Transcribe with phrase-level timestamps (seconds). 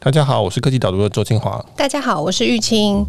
[0.00, 1.60] 大家好，我是科技导读的周清华。
[1.74, 3.04] 大家好，我是玉清。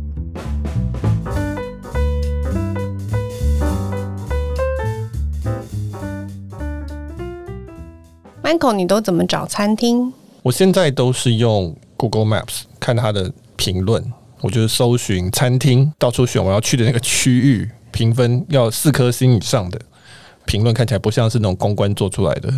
[8.41, 10.11] Michael，你都怎么找餐厅？
[10.41, 14.03] 我现在都是用 Google Maps 看它的评论，
[14.41, 19.79] 我就是搜寻餐厅，到处选我要去的那个区域，评分要四颗星以上的
[20.45, 22.51] 评论，看起来不像是那种公关做出来的，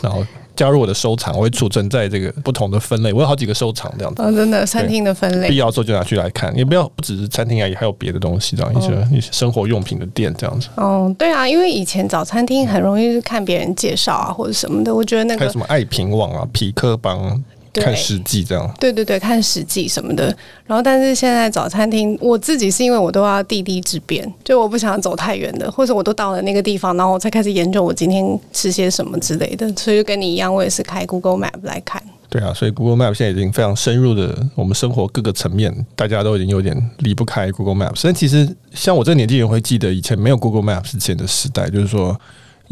[0.00, 0.24] 然后。
[0.62, 3.12] 加入我的收藏，我会储存在这个不同的分类。
[3.12, 4.22] 我有好几个收藏这样子。
[4.22, 6.56] 哦，真的，餐厅的分类，必要的时候就拿去来看。
[6.56, 10.68] 也不要不只是餐厅而已，还有别的东西这样，一些一些生活用品的店这样子。
[10.76, 14.94] 哦，对啊，因为以前找餐厅很容易是看别人介绍啊，或者什么的。
[14.94, 17.42] 我觉得那个还有什么爱品网啊、皮克邦。
[17.80, 20.26] 看实际这样，对对对，看实际什么的。
[20.66, 29.66] 然后，但是现在找餐厅，我自己是因为我都要地利之便，就我不想走太远的，或者我都到了那个地方，然后我才开始研究我今天吃些什么之类的。
[29.74, 32.02] 所以就跟你一样，我也是开 Google Map 来看。
[32.28, 37.96] 对啊，所以 Google Map 现在已经非常深入的我们生活各个层面，大家都已经有点离不开 Google Map。
[37.96, 42.18] 所以其实像我这个年纪也会记得以前没有 Google Map 之前的时代，就是说。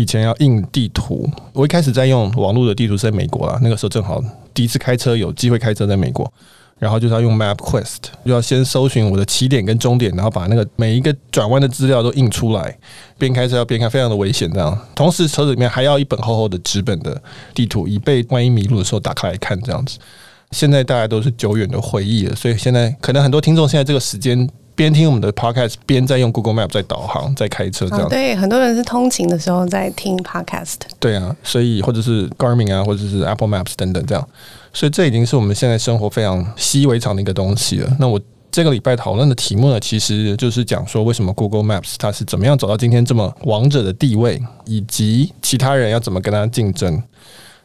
[0.00, 4.18] 以前要印地图，我一开始在用网络的地图是在美国啦，那个时候正好
[4.54, 6.32] 第一次开车，有机会开车在美国，
[6.78, 12.74] 然后就是要用 MapQuest，就要先搜寻我的起点跟终点，然后把那个每一个转弯的资料都印出来，
[13.18, 14.78] 边开车要边看，非常的危险这样。
[14.94, 17.20] 同时车子里面还要一本厚厚的纸本的
[17.52, 19.98] 地图，以备万一迷路的时候打开来看这样子。
[20.52, 24.48] 现在大家都是久远的回忆了，所以现在可能很多听众现在这个时间。
[24.80, 28.08] 边听我们的 podcast，边在用 Google Map 在导航，在开车这样。
[28.08, 30.76] 对，很多人是通勤的时候在听 podcast。
[30.98, 34.28] 对啊，所以或者是 Garmin 啊，或者是 Apple Maps 等等这样。
[34.72, 37.94] 所以这已经是我们现在生活非常习以为常的一个东西了。
[38.00, 38.18] 那我
[38.50, 47.02] 这个礼拜讨论的题目呢，其实就是讲说为什么 Google Maps 它是怎么样走到今天这么王者的地位，以及其他人要怎么跟它竞争。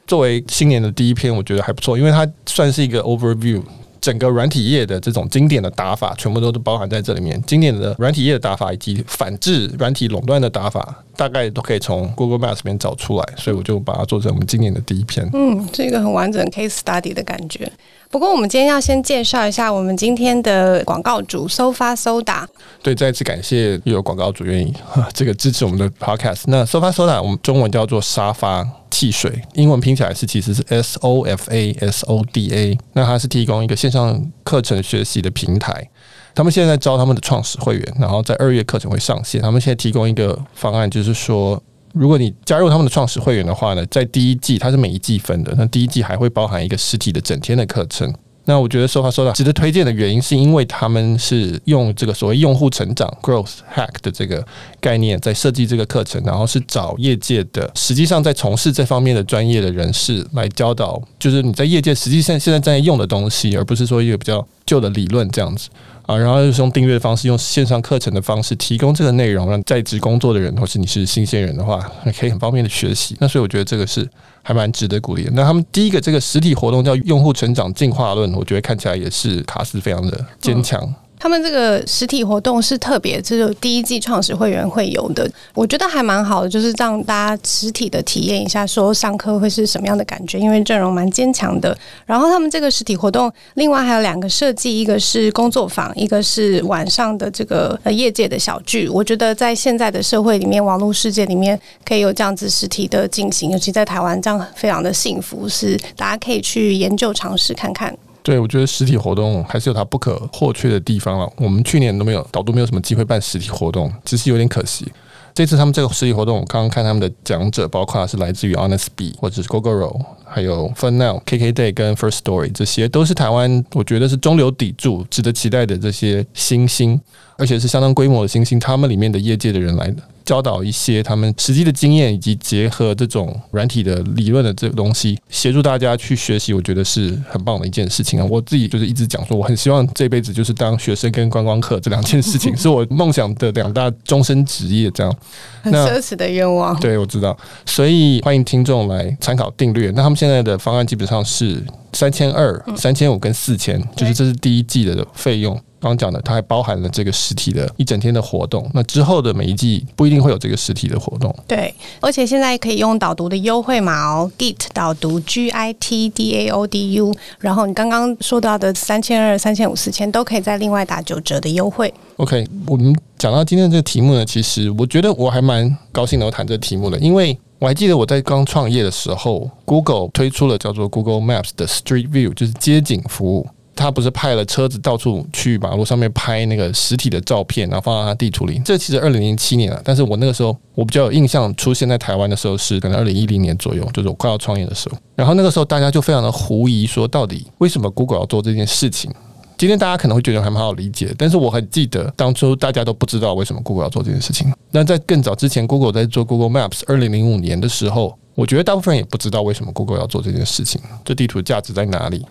[0.06, 3.64] 作为新年的第一篇，我觉得还不错，因为它算是一个 overview。
[4.06, 7.42] 整个软体业的这种经典的打法，全部都是包含在这里面。
[7.48, 13.26] 经典的软体业的打法，以及反制软体垄断的打法，大概都可以从 Google Maps 里面找出来。
[13.36, 15.28] 所以我就把它做成我们今年的第一篇。
[15.34, 17.68] 嗯，是一个很完整 case study 的感觉。
[18.16, 22.46] 不过，我们今天要先介绍一下我们今天的广告主 Sofa Soda。
[22.82, 24.74] 对，再次感谢又有广告主愿意
[25.14, 26.44] 这个支持我们的 podcast。
[26.46, 32.78] 那 Sofa Soda 我们中文叫做沙发汽水，英文拼起来是其实是 S O F A S O D A。
[32.94, 35.90] 那它是提供一个线上课程学习的平台。
[36.34, 39.42] 他们现在招他们的创始会员，然后在二月课程会上线。
[39.42, 41.62] 他们现在提供一个方案，就是说。
[41.96, 48.14] 如果你加入他们的创始会员的话呢，在第一季它是每一季分的，那第一季还会包含一个实体的整天的课程。
[48.48, 54.46] 那我觉得说话说到值得推荐的原因，是因为他们是用这个所谓用户成长 growth hack 的这个
[54.80, 65.70] 概念在设计这个课程，然后是找业界的实际上在从事这方面的专业的人士来教导，就是你在业界实际上现在在用的东西，而不是说一个比较旧的理论这样子。
[66.06, 71.80] 啊，然后就是用订阅的方式，用线上课程的方式提供这个内容，让在职工作的人，或是你是新鲜人的话，
[72.18, 73.16] 可以很方便的学习。
[73.20, 74.08] 那所以我觉得这个是
[74.44, 75.32] 还蛮值得鼓励的。
[75.34, 80.94] 那他们第一个这个实体活动叫用户成长进化论，我觉得看起来也是卡斯非常的坚强。
[81.18, 91.76] 他们这个实体活动是特别，只有第一季创始会员会有的，我觉得还蛮好的，就是让大家实体的体验一下，说上课会是什么样的感觉，因为阵容蛮坚强的。
[92.06, 98.88] 然后他们这个实体活动，另外还有两个设计，一个是工作坊，一个是晚上的这个呃业界的小聚。
[98.90, 107.96] 我觉得在现在的社会里面，网络世界里面，可以有这样子实体的进行，尤其在台湾这样非常的幸福，是大家可以去研究尝试看看。
[108.26, 111.32] 对，我觉得实体活动还是有它不可或缺的地方了。
[111.38, 114.92] 我们去年都没有，导读没有什么机会办实体活动，只是有点可惜。
[115.32, 127.00] 这次他们这个实体活动，我刚刚看他们的讲者，包括是来自于 Honest B，或者是 Gogoro，还有 FunNow、KKday 跟 First Story，这些都是台湾我觉得是中流砥柱、值得期待的这些新星，
[127.38, 130.02] 而且是相当规模的新星，他们里面的业界的人来的。
[130.26, 138.26] 教导一些他们实际的经验，以及结合这种软体的理论的这个东西，协助大家去学习，我觉得是很棒的一件事情啊！
[138.30, 144.92] 我自己就是一直讲说，我很希望这辈子就是当学生跟观光客这两件事情， 是我梦想的两大终身职业。
[144.92, 145.16] 这样，
[145.62, 146.78] 很奢侈的愿望。
[146.80, 149.92] 对，我知道，所以欢迎听众来参考定律。
[149.96, 151.64] 那他们现在的方案基本上是
[151.94, 155.60] 三千二、三千五跟四千，就是这是第一季的费用。
[155.86, 158.68] 刚讲的，它还包含了这个实体的一整天的活动。
[158.74, 161.34] 那之后的每一季不一定会有这个实体的活动。
[161.48, 167.14] 对，而且现在可以用导读的优惠码哦，Git 导读 G I T D A O D U。
[167.40, 171.94] 然后你刚刚说到的三千二、三千五、四千都可以再另外打九折的优惠。
[172.18, 183.48] OK，我们讲到今天这个题目呢，其实我觉得我还蛮高兴能够谈这个题目的，因为我还记得我在刚创业的时候，Google 推出了叫做 Google Maps 的 Street View，就是街景服务。
[183.76, 188.62] 他不是派了车子到处去马路上面拍那个实体的照片，然后放到他地图里。
[188.64, 194.98] 这其实二零零七年了，但是我那个时候我比较有印象，出现在台湾的时候是可能二零一零年左右，就是我快要创业的时候。
[195.16, 199.12] 然后那个时候大家就非常的狐疑，说到底为什么 Google 要做这件事情？
[199.58, 204.52] 今天大家可能会觉得还蛮好理解，但是我很记得当初大家都不知道为什么 Google 要做这件事情。
[204.72, 212.26] 那在更早之前，Google 在做 Google Maps，二零零五年的时候，我觉得大部分人也不知道为什么 Google 要做这件事情，这地图价值在哪里？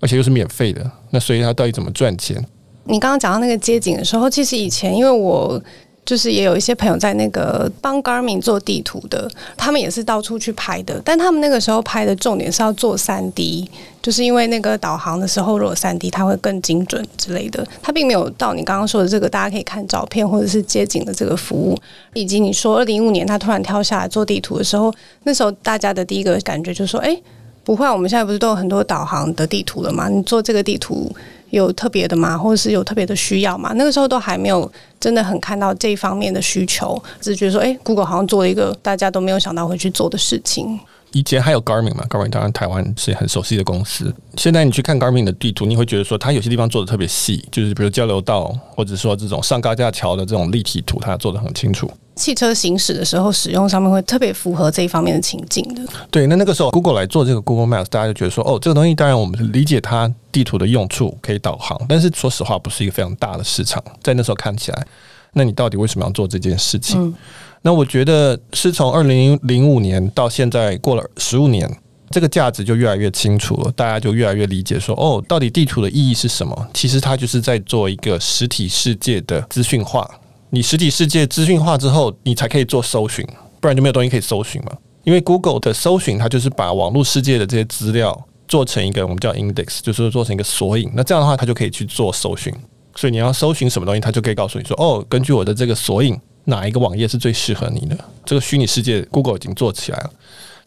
[0.00, 2.44] 而且又是免费的，那所以它到底怎么赚钱？
[2.84, 5.60] 你刚刚讲到那个街景的时候，其实以前因为我
[6.04, 13.68] 就是也有一些朋友在那个帮 Garmin 做地图的，他们也是到处去拍的，但他们那个时候拍的重点是要做三 D，
[14.00, 17.66] 就是因为那个导航的时候如果三 D，它会更精准之类的。
[17.82, 21.76] 它并没有到你刚刚说的这个，大家可以看照片或者是街景的这个服务，
[22.14, 24.94] 以及你说二零一五年他突然跳下来做地图的时候，
[25.24, 27.20] 那时候大家的第一个感觉就是说，哎。
[27.66, 30.08] 不会，我们现在不是都有很多导航的地图了吗？
[30.08, 31.12] 你做这个地图
[31.50, 32.38] 有特别的吗？
[32.38, 33.72] 或者是有特别的需要吗？
[33.74, 34.70] 那个时候都还没有
[35.00, 40.78] 真的很看到这一方面的需求，只是觉得说，哎，Google 好像做了一个大家都没有想到会去做的事情。
[41.10, 44.14] 以前还有 Garmin 嘛，Garmin 当然台湾是很熟悉的公司。
[44.36, 51.90] 现在你去看 Garmin 的地图，你会觉得说，它有些地方做的特别细，就是比如交流道，或者说这种上高架桥的这种立体图，它做的很清楚。
[52.16, 55.82] 汽车行驶的时候，使用上面会特别符合这一方面的情境的。
[56.10, 63.82] 对，那那个时候 Google 来做这个 Google Maps，大家就觉得说，哦，这个东西当然我们理解它地图的用处，可以导航，但是说实话，不是一个非常大的市场。
[64.02, 64.86] 在那时候看起来，
[65.34, 66.98] 那你到底为什么要做这件事情？
[66.98, 67.14] 嗯、
[67.60, 71.70] 那我觉得是从二零零五年到现在过了十五年，
[72.10, 76.68] 这个价值就越来越清楚了，大家就越来越理解说，哦，到底地图的意义是什么？
[76.72, 80.08] 其实它就是在做一个实体世界的资讯化。
[80.56, 83.22] 你实体世界资讯化之后，你才可以做搜寻，
[83.60, 84.72] 不然就没有东西可以搜寻嘛。
[85.04, 90.90] 因为 Google 的搜寻，它就是把网络世界的这些资料做成一个我们叫 index，就是做成一个索引。
[90.94, 92.50] 那这样的话，它就可以去做搜寻。
[92.94, 97.98] 所以你要搜寻什么东西，它就可以告诉你说：哦，根据我的这个索引，哪一个网页是最适合你的？
[98.24, 100.10] 这个虚拟世界 Google 已经做起来了。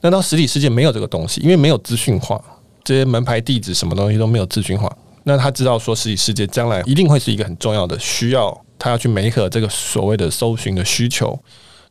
[0.01, 2.39] 那到实体世界没有这个东西，因为没有资讯化，
[2.83, 4.95] 这些门牌地址什么东西都没有资讯化。
[5.23, 8.55] 那他知道说，实体世界将来一定会是一个很重要的需要。
[8.79, 11.37] 他要去媒合这个所谓的搜寻的需求，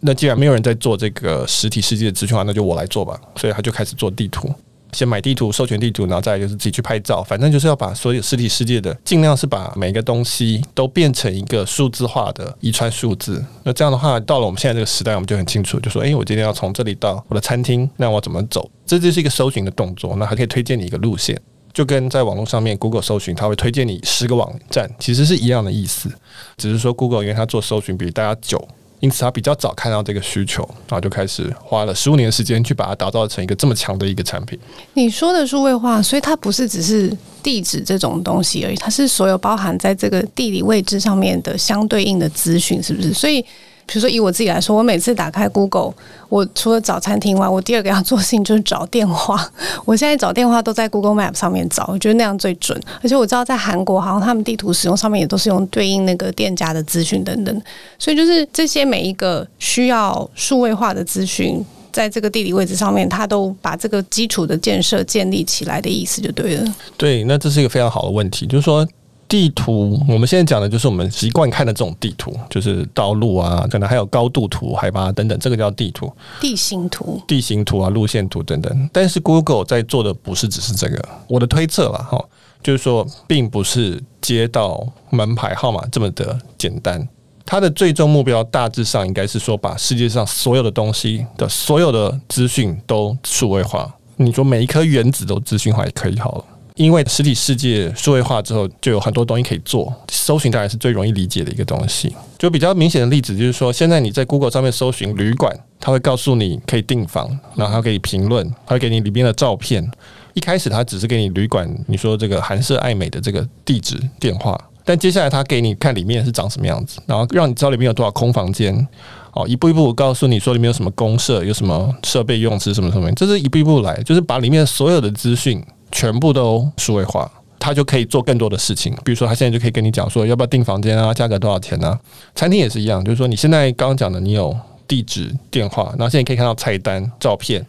[0.00, 3.20] 那既然没有人在做这个实体世界的资讯化，那就我来做吧。
[3.37, 4.52] 所以他就开始做地图，
[4.93, 13.44] 先买地图、授权地图，然后再就是自己去拍照，反正就是要把所有实体世界的尽量是把每个东西都变成一个数字化的一串数字。
[13.64, 18.70] 那这样的话，到了我们现在这个时代，我们就很清楚，就说：诶，我今天要从这里到我的餐厅，那我怎么走？
[18.87, 21.38] 这就是一个搜寻的动作，那还可以推荐你一个路线。
[21.73, 26.11] 就跟在网络上面 Google 搜寻，它会推荐你十个网站，其实是一样的意思，
[26.56, 28.67] 只是说 Google 因为它做搜寻比大家久，
[29.00, 34.59] 因此它比较早看到这个需求，然后就开始花了十五年时间去把它打造成一个这么强的一个产品。
[34.94, 43.12] 你说的数位化，所以它不是只是地址这种东西而已，它是所有包含在这个地理位置上面的相对应的资讯，是不是？
[43.12, 43.44] 所以。
[43.88, 45.94] 比如说，以我自己来说，我每次打开 Google，
[46.29, 49.50] 我除了找餐厅外，我第二个要做的事情就是找电话。
[49.87, 52.79] 我现在找电话都在 Google Map 上面找，我觉得那样最准。
[53.02, 57.62] 而且我知道在韩国，好像他们地图使用上面也都是用对应那个店家的资讯等等。
[57.99, 66.75] 所以就是这些每一个需要数位化的资讯，在这个地理位置上面，它都把这个基础的建设建立起来的意思就对了。
[66.99, 68.87] 对，那这是一个非常好的问题，就是说。
[69.28, 76.10] 地图，我们现在讲的就是我们习惯看的这种地图，就是道路啊，可能还有高度图、海拔等等，这个叫地图。
[76.41, 78.91] 地形图、地形图啊，路线图等等。
[78.91, 82.24] 但是 Google 在做的不是只是这个，我的推测了哈，
[82.62, 87.06] 就是说，并不是街道门牌号码这么的简单。
[87.44, 93.94] 它的最终目标大致上应该是说，把世界上所有的东西的所有的资讯都数位化。
[94.17, 96.44] 你说每一颗原子都资讯化也可以好了。
[96.79, 99.93] 因为实体世界数位化之后，就有很多东西可以做。
[100.08, 102.15] 搜寻当然是最容易理解的一个东西。
[102.39, 109.91] 就比较明显的例子，就是说，现在你在 Google 上面搜寻旅馆，它会告诉你可以订房，然后它可以评论，它会给你里面的照片。
[110.35, 118.87] 一开始它只是给你旅馆，你说这个韩舍爱美的这个地址电话，但接下来它给你看里面是长什么样子，然后让你知道里面有多少空房间。
[119.32, 125.61] 哦，一步一步告诉你说里面有什么公设，有什么设备用词什么什么，这是一步一步来，就是把里面所有的资讯。
[125.90, 128.94] 全部都数位化，他就可以做更多的事情。
[129.04, 131.98] 比如说，他现在就可以跟你讲说，要不要订房间啊，价格多少钱啊？
[132.34, 137.64] 餐厅也是一样，就是说，你现在刚刚讲的，你有地址、电话，然后现在可以看到菜单、照片，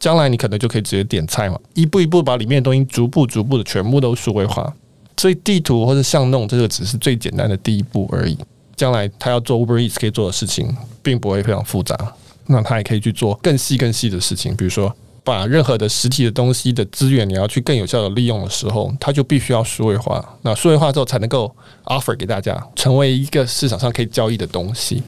[0.00, 1.58] 将来你可能就可以直接点菜嘛。
[1.74, 4.72] 一步一步把里面的东西逐步、逐步的全部都数位化。
[5.16, 8.38] 所以地图或者巷弄这个只是最简单的第一步而已。
[8.76, 10.72] 将来他要做 Uber Eats 可以做的事情，
[11.02, 12.14] 并不会非常复杂。
[12.46, 14.94] 那他也可以去做更细更细的事情，比如说
[15.28, 20.24] 把任何的实体的东西的资源，你要去更有效的利用的时候，它就必须要数位化。
[20.40, 21.54] 那数位化之后，才能够
[21.84, 25.02] offer 给大家，成为一个市场上可以交易的东西。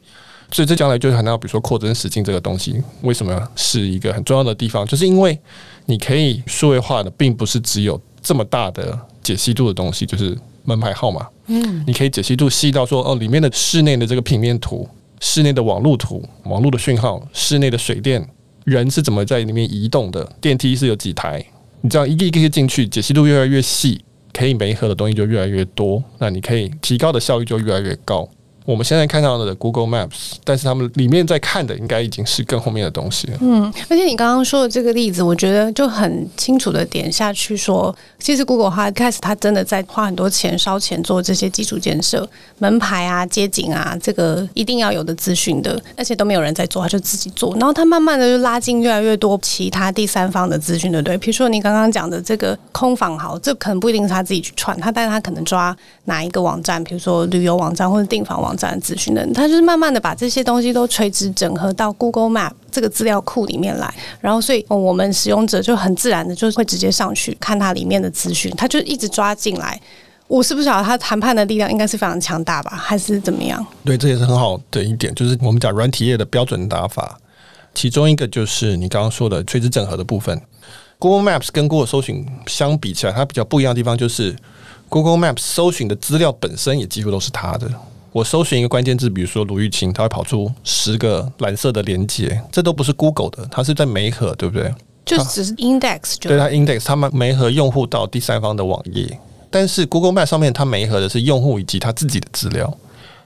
[0.52, 4.84] 所以这将来就谈到，比如说扩增实境这个东西，为什么是一个很重要的地方？
[4.86, 5.38] 就是因为
[5.86, 11.26] 你可以数位化的，并不是只有这么大的解析度的东西，就是门牌号码。
[11.46, 14.88] 嗯，你可以解析度细到说，哦，里面的室内的这个平面图、
[15.20, 18.28] 室内的网路图、网路的讯号、室内的水电、
[18.64, 21.44] 人是怎么在里面移动的、电梯是有几台，
[21.80, 28.28] 你这样一个一个进去，解析度越来越细，可以每一盒的东西就越来越多，那你可以提高的效率就越来越高。
[28.70, 33.38] 我们现在看到的 Google Maps，但是他们里面在看的应该已经是更后面的东西了。
[33.40, 42.24] 嗯，而且你刚刚说的这个例子，我觉得就很清楚的点下去说，其实 Google 它开始它真的在花很多钱烧钱做这些基础建设，
[42.58, 51.18] 门牌啊、街景啊，这个一定要有的资讯的，而且都没有人在做，他就自己做，然后他慢慢的就拉进越来越多其他第三方的资讯，对不对？
[51.18, 58.59] 比如说你刚刚讲的这个空房号，这可能不一定是他自己去串，他但是他可能抓哪一个网站，比如说旅游网站或者订房网站。
[58.68, 69.80] 站资讯的，他就是慢慢的把这些东西都垂直整合到 Google Map 这个资料库里面来，然后所以我们使用者就很自然的就会直接上去看它里面的资讯，他就一直抓进来。
[70.28, 73.66] 我是不晓得他谈判的力量应该是非常强大吧，还是怎么样？
[73.84, 77.18] 对，这也是很好的一点，就是我们讲软体业的标准打法，
[77.74, 80.40] 其中一个就是你刚刚说的垂直整合的部分。
[81.00, 84.36] Google Maps 跟 Google 搜寻相比起来，它比较不一样的地方就是
[84.88, 87.68] Google Maps 搜寻的资料本身也几乎都是它的。
[88.12, 94.74] 我搜寻一个关键字，比如说卢玉琴，它会跑出十个蓝色的连接，这都不是 Google 的，它是在媒合，对不对？
[95.04, 99.18] 就只是 index，对它 index，他们媒合用户到第三方的网页，
[99.50, 102.72] 但是 Google Map 上面它媒合的是用户以及他自己的资料，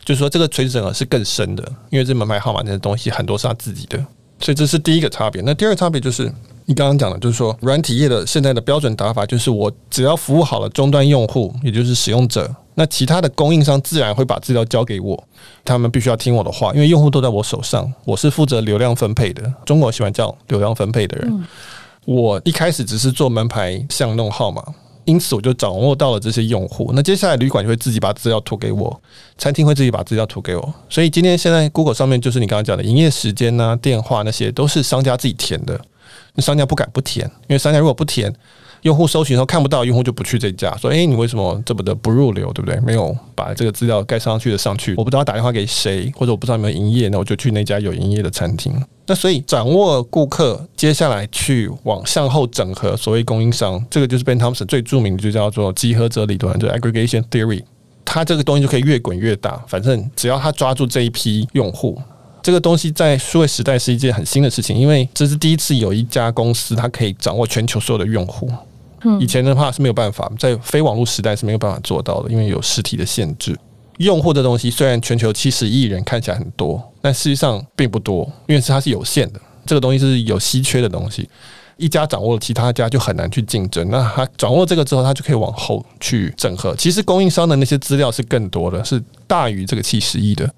[0.05, 3.99] 就是说这个垂直整合是更深的，因为这门牌号码这些东西很多是他自己的，
[4.39, 5.43] 所以这是第一个差别。
[5.43, 6.31] 那第二个差别就是
[6.67, 12.55] 你刚刚讲的，就是说软体业的现在的标准打法，就是我只要服务好了终端用户，也就是使用者。
[12.75, 15.23] 那其他的供应商自然会把资料交给我，
[15.65, 19.53] 他们必须要听我的话，因为用户都在我手上，我是负责流量分配的。
[19.65, 21.45] 中国喜欢叫流量分配的人。
[22.05, 24.63] 我一开始只是做门牌巷弄号码，
[25.05, 26.91] 因此我就掌握到了这些用户。
[26.95, 29.01] 那接下来旅馆就会自己把资料吐给我，
[29.39, 30.75] 餐厅会自己把资料吐给我。
[30.89, 35.81] 所以今天现在 Google 上面就是你刚刚讲的营业时间呐、电话那些都是商家自己填的，
[36.35, 38.35] 那商家不敢不填，因为商家如果不填。
[38.85, 42.79] 用户搜寻的时候看不到，用户就不去这家，说：“诶，你为什么这么的不入流，对不对？
[42.81, 48.71] 没有把这个资料盖上去的上去，我不知道打电话给谁，或者我不知道有没有营业，那我就去那家有营业的餐厅。
[49.07, 57.63] 那所以掌握顾客，接下来去往向后整合所谓供应商，这个就是 Ben Thompson 最著名的，就叫做集合者理论，就 Aggregation Theory。
[58.05, 61.99] 它这个东西就可以越滚越大，反正只要他抓住这一批用户，
[62.43, 68.51] 这个东西在数位时代是一件很新的事情，因为这是第一次有一家公司它可以掌握全球所有的用户。
[69.21, 73.57] 以前的话是没有办法，在非网络时代是没有办法做到的，因为有实体的限制。
[73.99, 79.41] 用户的东西虽然全球七十亿人看起来很多，但实际上并不多，因为是它是有限的。
[79.67, 81.29] 这个东西是有稀缺的东西，
[81.77, 83.89] 一家掌握了，其他家就很难去竞争。
[83.91, 86.75] 那他掌握这个之后，他就可以往后去整合。
[86.77, 90.53] 其实供应商的那些资料是更多的，是大于这个七十亿的。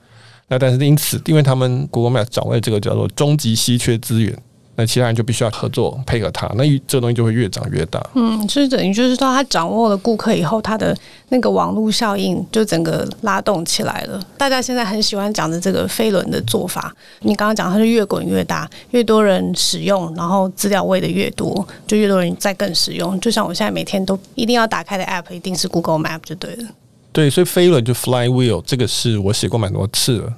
[0.49, 4.37] 那但是因此，因为他们 Google map 掌握这个叫做终极稀缺资源。
[4.77, 8.05] 那其他人就必须要合作配合他，那这个东西就会越长越大。
[8.15, 10.97] 嗯，就是等于就是说，他掌握了顾客以后，他的
[11.31, 14.23] 那个网络效应就整个拉动起来了。
[14.37, 23.19] 大家现在很喜欢讲的这个飞轮的做法，你刚刚讲它是越滚越大，越多人使用，然后资料喂的越多，就越多人在更使用。
[23.19, 26.65] 就像我现在每天都一定要打开的 App，一定是 Google Map 就对了。
[27.13, 30.33] 对，所以飞轮就 Flywheel 这个是我写过蛮多次了。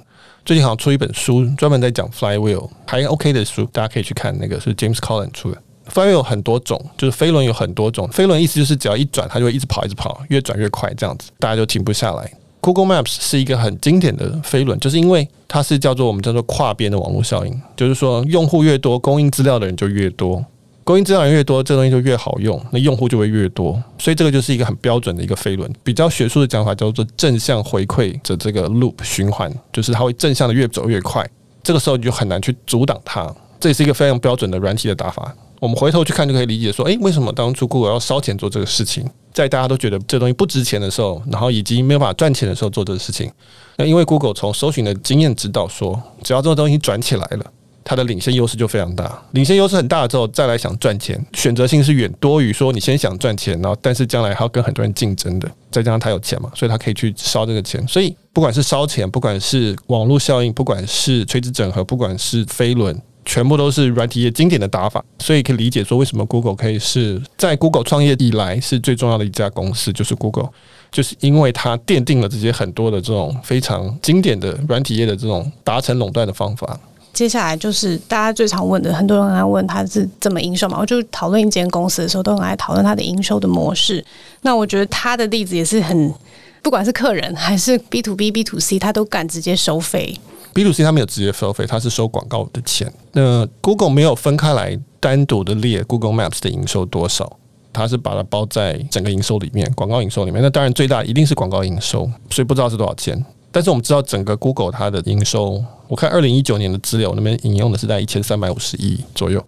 [0.49, 4.35] 最近好像出一本书，专门在讲 flywheel，还 OK 的书，大家可以去看。
[4.39, 5.61] 那个是 James Collins 出的。
[5.93, 8.07] flywheel 有很多种，就是飞轮有很多种。
[8.07, 12.33] 飞轮意思就是只要一转，它就会一直跑，一直跑，越转越快，这样子大家就停不下来。
[12.61, 20.43] Google Maps 是一个很经典的飞轮，就是因为它是叫做我们叫做跨边的网络效应，就是说用户越多，供应资料的人就越多。
[20.89, 25.71] 供应资料越多，这东西就越好用，那用户就会越多，所以这个就是一个很标准的一个飞轮。
[25.83, 31.23] 比较学术的讲法叫做正向回馈的这个 loop 循环，就是它会正向的越走越快。
[31.61, 35.31] 这个时候你就很难去阻挡它，这也是一个非常标准的软体的打法。
[35.59, 43.31] 我们回头去看就可以理解说，诶，为什么当初 Google 要烧钱做这个事情，在大家都觉得这东西不值钱的时候，然后以及没有办法赚钱的时候做这个事情？
[43.77, 47.45] 那因为 Google 从搜寻的经验知道说，只要这个东西转起来了。
[47.83, 55.49] 它的领先优势就非常大，领先优势很大之后，再来想赚钱，选择性是远多于说你先想赚钱，然后但是将来还要跟很多人竞争的。
[55.71, 57.85] 再加上他有钱嘛，所以他可以去烧这个钱。
[57.87, 70.49] 所以不管是烧钱，不管是网络效应，不管是垂直整合，不管是飞轮，全部都是软体业经典的打法，所以可以理解说为什么 Google 可以是在 Google 创业以来是最重要的一家公司，就是 Google，
[70.91, 76.79] 就是因为它奠定了这些很多的这种非常经典的软体业的这种达成垄断的方法。
[77.19, 80.77] 接下来就是大家最常问的，很多人爱问他是怎么营收嘛？
[80.79, 84.01] 我就讨论一间公司的时候，都很爱讨论它的营收的模式。
[84.43, 86.13] 那我觉得他的例子也是很，
[86.61, 90.17] 不管是客人还是 B to B、B to C，他都敢直接收费。
[90.53, 92.89] B to C 他没有直接收费，他是收广告的钱。
[93.11, 97.37] 那 Google 没有分开来单独的列 Google Maps 的营收多少，
[97.73, 100.41] 他是把它包在整个营收里面，广告营收里面。
[100.41, 103.25] 那当然最大一定是广告营收，所以不知道是多少钱。
[103.51, 109.43] 但是我们知道整个 Google 它的营收，我看二零一九年的资料那边引用的是在一千三百五十亿左右，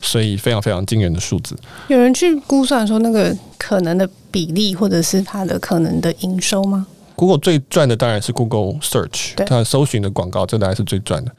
[0.00, 1.56] 所以非常非常惊人的数字。
[1.88, 11.32] 有人去估算说那个可能的比例，或者是它的可能的营收吗？Google 最赚的当然是 Google Search，它搜寻的广告，这当然是最赚的。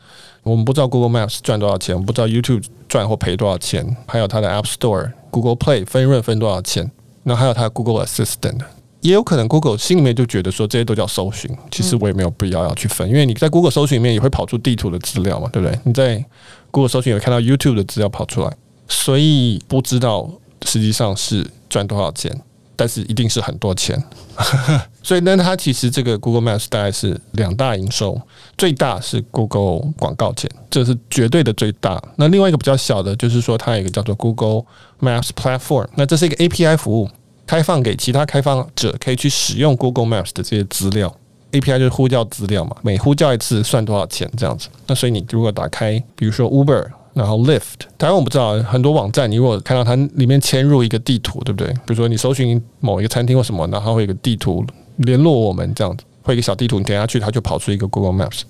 [0.44, 6.91] 我们不知道 Google Maps 赚多少钱，我们不知道 YouTube 赚或赔多少钱，还有它的 App Store、Google Play 分润分多少钱，
[7.24, 8.60] 那还有它的 Google Assistant。
[9.01, 15.77] 也有可能，Google 心里面就觉得说这些都叫搜寻，其实我也没有必要要去分，因为你在 Google 搜寻里面也会跑出地图的资料嘛，对不对？
[15.84, 16.24] 你在
[16.70, 18.51] Google 搜寻也会看到 YouTube 的资料跑出来，
[18.88, 20.29] 所以不知道
[20.65, 22.31] 实际上是赚多少钱，
[22.75, 24.01] 但是一定是很多钱。
[25.03, 28.20] 所以呢，它其实这个 Google Maps 大概是两大营收，
[28.55, 32.01] 最大是 Google 广告钱，这是绝对的最大。
[32.17, 34.63] 那另外一个比较小的，就是说它有一个叫做 Google
[35.00, 37.10] Maps Platform，那这是一个 API 服务。
[37.51, 41.13] 开放给其他开发者可以去使用 Google Maps 的这些资料
[41.51, 44.70] ，API 就是呼叫资料嘛，每呼叫一次算多少钱这样子。
[44.88, 51.67] 那所以你如果打开，比如说 Uber，然后 Lyft，当然我不知道很多网站，你如果看到它里面嵌入一个地图，对不对？
[51.74, 54.65] 比如说你搜寻某一个餐厅或什么，然后会有个地图
[54.96, 58.43] 联络我们这样子，会有一个小地图，你点下去它就跑出一个 Google Maps。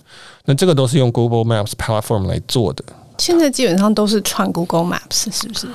[0.45, 2.83] 那这个都是用 Google Maps Platform 来做的。
[3.17, 5.67] 现在基本上都是串 Google Maps，是不是？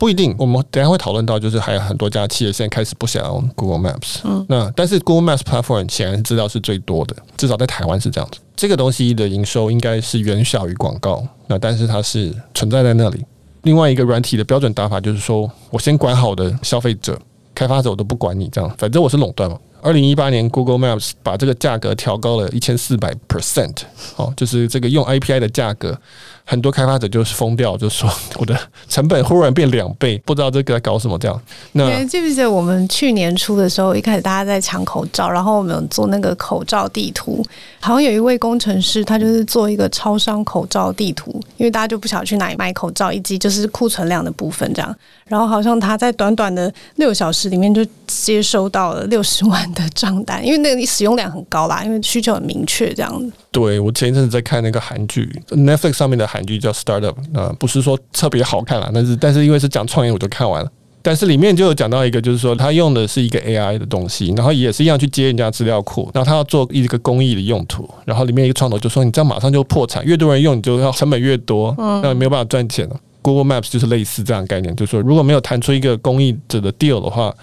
[0.00, 4.20] 不一定，我们等下会讨论到，就是还有很多家企业现在开始不想用 Google Maps。
[4.24, 8.40] 嗯，那但是 Google Maps Platform 显然资料是最多的，至少在台湾是这样子。
[8.56, 13.22] 这个东西的营收应该是远小于广告，那但是它是存在在那里。
[13.64, 17.20] 另外一个软体的标准打法就是说，我先管好的消费者，
[17.54, 19.58] 开发者我都不管你这样，反正我是垄断嘛。
[19.82, 23.76] 二零一八年 Google Maps 把这个价格调高了一千四百 percent，
[24.16, 25.98] 哦，就是这个用 API 的价格。
[26.44, 31.40] 很多开发者就是疯掉，就是说我的成本忽然变两倍，不知道这个在搞什么这样。
[31.72, 37.44] 那你记不记得我们去年初的时候，一开始大家在抢口罩，然后我们有做那个口罩地图，
[37.78, 44.96] 好像有一位工程师，他就是做一个超商口罩地图，因为大家就不晓得去哪里买口罩，以及就是库存量的部分这样。
[45.26, 53.32] 然后好像他在短短的六小时里面就接收到了六十 万的账单，因为那个使用量很高啦，因为需求很明确这样子。
[53.52, 60.70] 对，我前一阵子在看那个韩剧，Netflix 上面的韩剧叫《Startup》，呃，不是说特别好看啦，但是但是因为是讲创业，我就看完了。
[61.02, 77.34] 但是里面就有讲到一个，就是说他用的是一个 AI 的东西，然后也是一样去接人家资料库，然后他要做一个公益的用途，然后里面一个创投就说：“你这样马上就破产，越多人用，你就要成本越多，那没有办法赚钱了。” Google Maps 就是类似这样的概念，就是说如果没有谈出一个公益者的 deal 的话。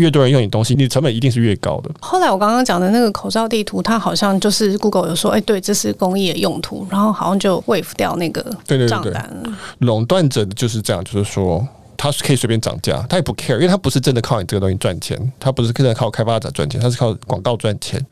[0.00, 1.90] 越多人用你东西，你的成本一定是越高的。
[2.00, 8.42] 后来我刚刚讲的那个口罩地图，它好像就是 Google 有说，哎、欸，对，这是公益的用途，然后好像就 waive 掉那个
[8.88, 9.52] 账单了。
[9.78, 18.04] 垄断者就是这样，就是说他是可以随便涨价，他也不 care，因为他不是真的靠你这个东西赚钱，他不是真的靠开发者赚钱，他是靠广告赚钱。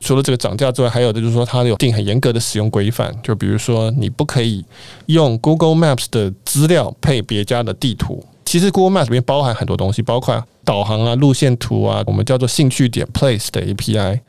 [0.00, 4.64] 除了这个涨价之外，还有的就是说，它有定很严格的使用规范，就比如说你不可以
[5.06, 8.24] 用 Google Maps 的资料配别家的地图。
[8.48, 14.20] 其实 Google Maps 里面包含很多东西，包括导航啊、路线图啊，我们叫做兴趣点 Place 的 API，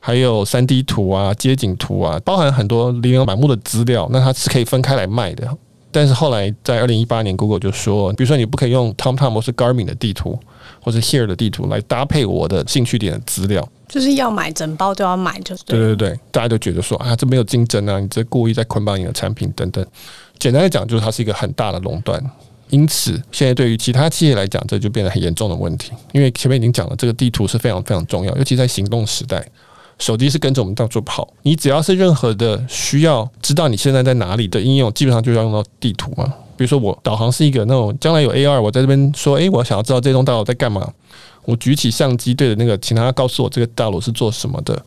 [0.00, 4.08] 还有三 D 图啊、街景图啊，包含很多琳琅满目的资料。
[4.10, 5.48] 那它是可以分开来卖的。
[5.92, 10.36] 但是后来在二零一八年，Google 就说，比如说你不可以用 TomTom 或是 Garmin 的地图，
[10.82, 19.86] 或是 Here 的地图来搭配我的兴趣点的资料，就是要买整包都要买，就是对对对，大家就觉得说啊，这没有竞争啊，你这故意在捆绑你的产品等等。
[20.40, 22.20] 简单来讲，就是它是一个很大的垄断。
[22.70, 25.92] 因此，现在对于其他企业来讲，这就变得很严重的问题。
[26.12, 29.44] 因为前面已经讲了，这个地图是非常非常重要，尤其在行动时代，
[29.98, 31.28] 手机是跟着我们到处跑。
[31.42, 36.32] 你只要是任何的需要知道你现在在哪里的应用，基本上就要用到地图嘛。
[36.56, 40.86] 比如说，我导航是一个那种将来有 AR，我在这边说，诶，我想要知道这栋大楼在干嘛，
[41.44, 44.80] 我举起相机对着那个，请他告诉我这个大楼是做什么的，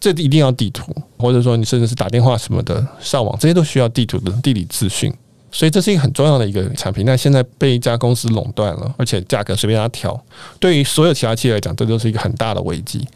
[0.00, 0.90] 这一定要地图。
[1.18, 5.12] 或者说，你甚至是打电话什么的上网，这些都需要地图的地理资讯。
[5.50, 10.18] 所以这是一个很重要的一个产品，那现在被一家公司垄断了，而且价格随便它调，
[10.60, 13.06] 对于所有其他企业来讲，这就是一个很大的危机。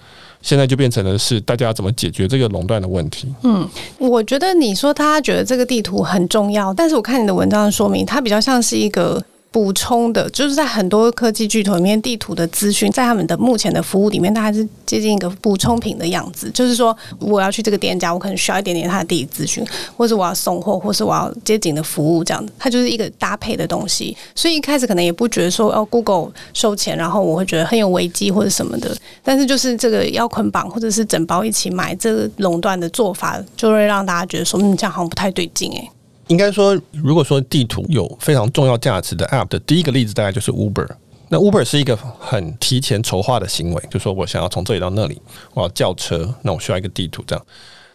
[0.41, 3.33] 现在就变成了是大家怎么解决这个垄断的问题。
[3.43, 3.69] 嗯，
[3.99, 9.23] 我觉得你说他觉得这个地图很重要，但是我看你的文章说明，它比较像是一个。
[9.53, 16.51] 补充的，就是在很多科技巨头里面，地图的资讯在他们的目前的服务里面，它还是接近一个补充品的样子。
[16.55, 19.63] 就是说，我要去这个店家，我可能需要一点点它的地理资讯，
[19.95, 24.17] 或是我要送货，或是我要接紧的服务，这样子，它就是一个搭配的东西。
[24.35, 28.97] 所以一开始可能也不觉得说哦，Google 收钱，然后我会觉得很有危机或者什么的。
[29.23, 35.91] 但是就是这个要捆绑，或者是整包一起买，这个垄断的做法，就会让大家觉得说，嗯，这样好像不太对劲诶。
[36.33, 40.89] 应该说，如果说地图有非常重要价值的 App 的第一个例子，大概就是 Uber。
[41.29, 45.21] 那 Uber 是一个很提前筹划的行为，就说我想要从这里到那里，
[45.53, 47.47] 我要叫车，那我需要一个地图，这样，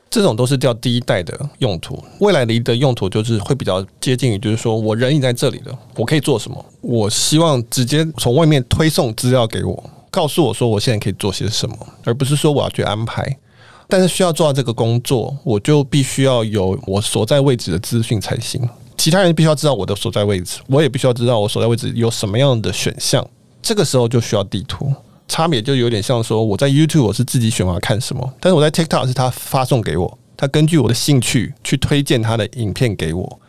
[0.07, 2.03] 这种都是叫第一代的用途。
[2.19, 6.63] 未来的一个用途就是会比较接近于，就是说我人已经在这里了，我可以做什么？
[6.81, 13.37] 我希望直接从外面推送资料给我，告诉我说我现在可以做些什么，而不是说我要去安排。
[13.87, 18.61] 但是需要做到这个工作，我就必须要有我所在位置的资讯才行。
[18.97, 23.25] 其他人必须要知道我的所在位置，我也必须要知道我所在位置有什么样的选项。
[23.61, 24.93] 这个时候就需要地图。
[25.27, 33.39] 差别就有点像说，我在 YouTube 我是自己选我要看什么，但是我在 TikTok 是他发送给我，他根据我的兴趣去推荐他的影片给我。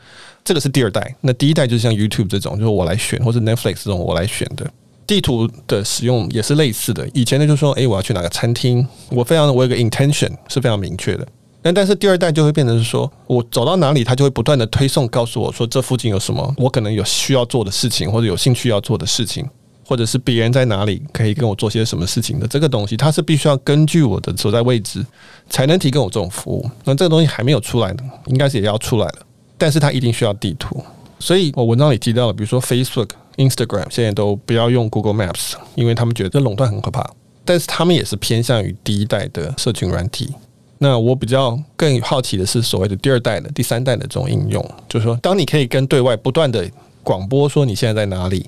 [0.44, 1.14] 这个是第二代。
[1.20, 4.68] 那第一代就是像 YouTube 这种，就是我来选，或者 Netflix 这种我来选的。
[5.08, 7.08] 地图的使用也是类似的。
[7.14, 11.26] 以前呢，就是说，诶，我要去哪个餐厅，我非常，我有个 intention 是非常明确的。
[11.62, 19.48] 但但是第二代就会变成是说，我走到哪里，它就会不断的推送，告诉我说这附近有什么，我可能有需要做的事情，或者有兴趣要做的事情，
[19.84, 22.46] 或者是别人在哪里可以跟我做些什么事情的。
[22.46, 25.04] 这个东西它是必须要根据我的所在位置
[25.48, 26.70] 才能提供我这种服务。
[26.84, 29.14] 那这个东西还没有出来呢，应该是也要出来了，
[29.56, 30.84] 但是它一定需要地图。
[31.18, 33.10] 所以我文章里提到了，比如说 Facebook。
[33.38, 37.08] Instagram 现在都不要用 Google Maps，因为他们觉得这垄断很可怕。
[37.44, 40.34] 但是他们也是偏向于第一代的社群软体。
[40.78, 46.68] 那我比较更好奇的是所谓的第二代的、第三代的这种应用，就是说，当你可以跟对外不断的
[47.04, 48.44] 广播说你现在在哪里，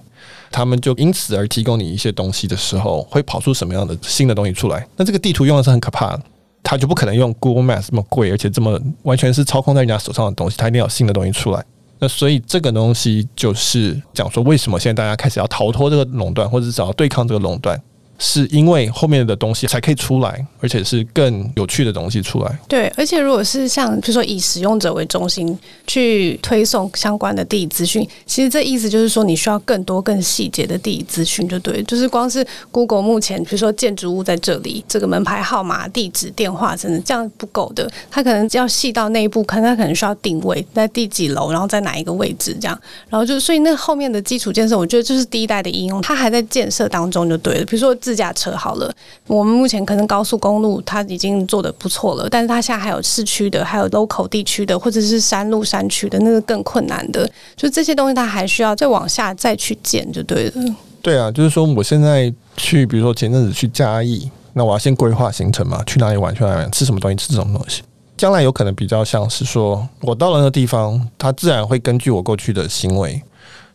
[0.50, 4.85] 他们就因此而提供你一些东西的时候，会跑出什么样的新的东西出来？
[4.96, 6.22] 那这个地图用的是很可怕的，
[6.64, 11.64] 他就不可能用 Google Maps 这么贵，而且这么完全是操控在人家手上的东西，它一定要有新的东西出来。
[12.01, 17.81] 那所以这个东西就是讲说，为什么现在大家开始要逃脱这个垄断，或者是想要对抗这个垄断？
[18.22, 22.59] 是因为后面的东西才可以出来，而且是更有趣的东西出来。
[22.68, 31.83] 对，而且如果是像比如说以使用者为中心去推送相关的地理资讯，其实这意思就是说你需要更多更细节的地理资讯，就对。
[31.85, 37.90] 就是光是 Google 目前比如说建筑物在这里，这个门牌号码、地址、电话，真的这样不够的。
[38.11, 42.78] 它可能要细到内部，可能它可能需要定位在第几楼，然后在哪一个位置这样。
[43.09, 47.64] 然后就所以那后面的基础建设，我觉得就是第一代的应用，它还在建设当中就对了。
[47.64, 47.96] 比如说。
[48.11, 48.92] 自驾车好了，
[49.29, 57.31] 我们目前可能高速公路它已经做得不错了，但是它现在还有市区的，还有 local 地区的，或者是山路山区的，那个更困难的。
[57.55, 60.53] 就这些东西，它还需要再往下再去建，就对了。
[61.01, 67.83] 对啊，就是说我现在去，比如说前阵子去嘉义，那我要先规划行程嘛，去哪里玩，去哪里玩，吃什么东西，吃什么东西。
[68.16, 73.23] 将来有可能比较像是说，我到了那个地方，它自然会根据我过去的行为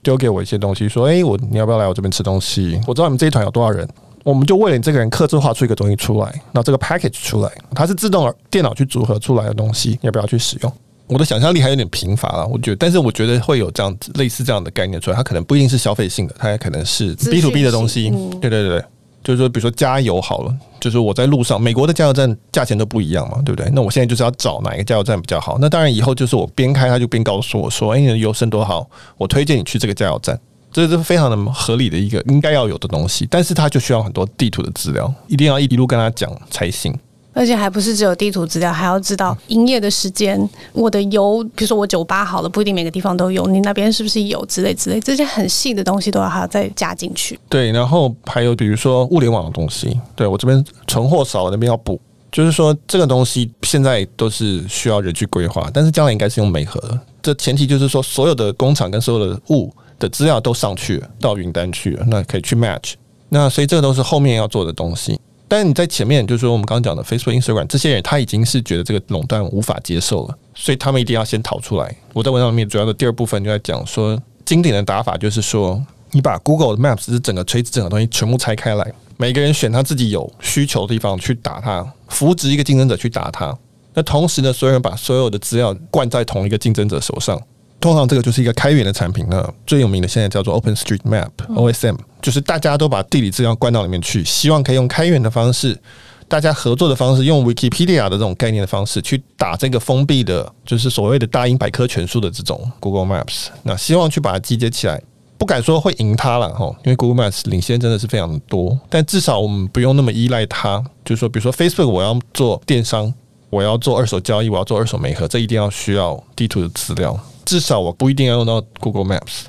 [0.04, 2.78] 丢给我一些东西，说，哎，我你要不要来我这边吃东西？
[2.86, 3.88] 我知道你们这一团有多少人。
[4.26, 10.74] 我们就为了你这个人刻制化出一个东西出来，那这个 package 出来，它是自动电脑去组合出来的东西，要不要去使用？
[11.06, 18.10] 我的想象力还有点贫乏了，我觉得，但是我觉得会有这样子类似这样的概念出来，它可能不一定是消费性的，它也可能是 B to B 的东西。
[18.42, 18.86] 对对对对，
[19.24, 23.70] 就是说，比如说加油好了，就是我在路上，美国的加油站价钱都不一样嘛，对不对？
[23.74, 30.40] 那我现在就是要找哪一个加油站比较好，那当然以后就是我边开它就边告诉我说，哎，你的油剩多好，我推荐你去这个加油站。
[30.84, 36.94] 这是非常的合理的一个应该要有的东西，但是它就需要很多地图的资料，一定要一路跟他讲才行。
[37.32, 40.38] 而且还不是只有地图资料，还要知道营业的时间。
[40.74, 47.40] 我的油，比如说我酒吧好了，不一定每个地方都有，你那边是不是有之类之类，这些很细的东西都要还要再加进去。
[47.48, 51.98] 对，然后还有比如说物联网的东西，对，我这边存货少了，那边要补。
[52.32, 57.00] 就是说这个东西现在都是需要人去规划，但是将来应该是用美合的。
[57.22, 59.74] 这前提就是说所有的工厂跟所有的物。
[60.00, 62.94] 的资料都上去了，到云端去了，那可以去 match。
[63.30, 65.20] 那所以这个都是后面要做的东西。
[65.48, 71.96] 但是你在前面，就是说我们刚刚讲的 Facebook、Instagram 这些人，他已经是觉得这个垄断无法接受了，所以他们一定要先逃出来。
[72.14, 75.80] 我在文章里面主要的第二部分就在讲说，经典的打法就是说，
[76.12, 83.56] 你把 Google Maps 是整个垂直整个东西全部拆开来，每个人选他自己有需求的地方去打它，扶植一个竞争者去打它。
[83.94, 87.40] 那同时呢，所有人把所有的资料灌在同一个竞争者手上。
[87.86, 95.80] 通常这个就是一个开源的产品了，最有名的现在叫做 OpenStreetMap（OSM），就是大家都把地理资料灌到里面去，希望可以用开源的方式
[96.28, 105.00] 大家合作的方式，用 Wikipedia 的这种概念的方式去打这个封闭的，就是所谓的大英百科全书的这种 Google Maps，那希望去把它集结起来。
[105.38, 110.84] 不敢说会赢它了哈，因为 Google Maps 领先真的是非常的多，但至少我们不用那么依赖它。
[111.04, 113.14] 就是说，比如说 Facebook，我要做电商，
[113.52, 117.16] 我要做二手交易，我要做二手媒合，这一定要需要地图的资料。
[117.46, 119.44] 至少我不一定要用到 Google Maps。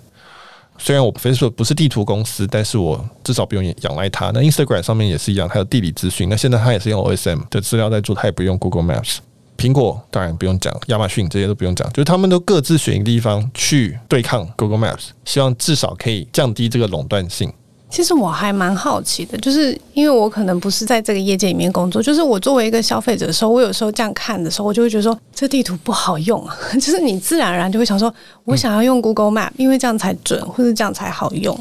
[0.79, 4.31] 虽然我 Facebook 不是地图公司，但是我至少不用仰赖它。
[4.33, 6.29] 那 Instagram 上面也是一样，它有地理资讯。
[6.29, 9.17] 那现在它也是用 OSM 的资料在做，它也不用 Google Maps。
[9.57, 17.51] 苹果当然不用讲，亚马逊这些都不用讲，就是他们都各自选一个地方去对抗 Google Maps，希望至少可以降低这个垄断性。
[17.89, 26.57] 其实我还蛮好奇的，就是因为我可能不是在这个业界里面工作，就是我作为一个消费者的时候，我有时候这样看的时候，我就会觉得说，这地图不好用啊。
[26.75, 28.13] 就是你自然而然就会想说，
[28.45, 31.59] 我想要用 Google Map，因为这样才准，或者这样才好用。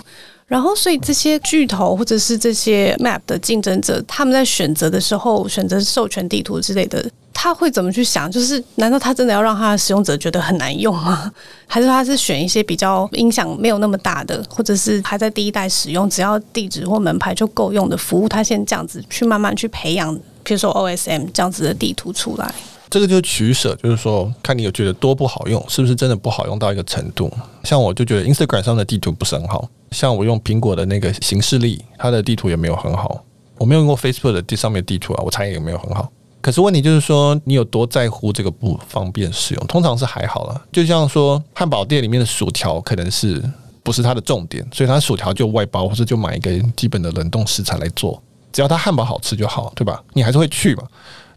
[0.47, 7.03] 然后，所以这些巨头或者是这些 Map 的竞争者，他们在选择的时候，选择授权地图之类的，
[7.33, 8.31] 他会怎么去想？
[8.31, 11.31] 就是难道他真的要让他的使用者觉得很难用吗？
[11.65, 22.53] 还是他是选一些比较影响没有那么大的，或者是还在第一代使用，只要地址或门牌就够用的服务，他先这样子去慢慢去培养，比如说 OSM 这样子的地图出来？
[22.87, 27.31] 这个就取舍，就是说，看你有觉得多不好用，是不是真的不好用到一个程度？
[27.63, 33.23] 像我就觉得 Instagram 上的地图不是很好，像我用苹果的那个行事历，它的地图也没有很好。
[33.57, 36.11] 我没有用过 Facebook 的地上面的地图啊，我猜也没有很好。
[36.41, 39.67] 可是问题就是说，你有多在乎这个不方便使用？
[39.67, 40.61] 通常是还好了。
[40.71, 43.41] 就像说汉堡店里面的薯条，可能是
[43.81, 48.21] 不是它的重点，所以它薯条就外包，或者就买一个基本的冷冻食材来做，
[48.51, 50.03] 只要它汉堡好吃就好，对吧？
[50.13, 50.83] 你还是会去嘛。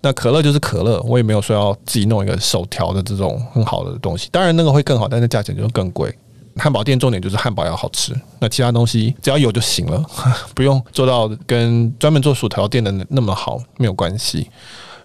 [0.01, 4.29] 那可乐就是可乐，我也没有说要自己弄一个手调的这种很好的东西。
[4.31, 6.15] 当然那个会更好，但是价钱就更贵。
[6.59, 10.05] 汉堡店重点就是汉堡要好吃，那其他东西只要有就行了，
[10.55, 14.51] 不用做到跟专门做薯条店的那么好，没有关系。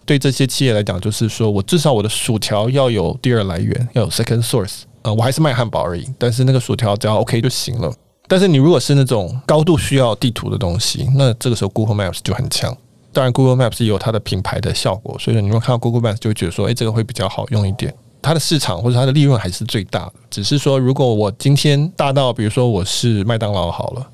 [0.06, 4.82] 对这些企业来讲，就是说我至少我的薯条要有第二来源，要有 second source。
[5.04, 7.94] 呃，我还是卖汉堡而已，但是那个薯条只要 OK 就行了。
[8.28, 12.76] 但是你如果是那种高度需要地图的东西，那这个时候 Google Maps 就很强。
[13.12, 17.94] 当然，Google Maps 也有它的品牌的效果，所以说你们看到 Google Maps 就会觉得说，诶，这个会比较好用一点。
[18.24, 20.14] 它的市场或者它的利润还是最大的。
[20.32, 24.08] 只是说，如果我今天大到，比如说我是麦当劳好了，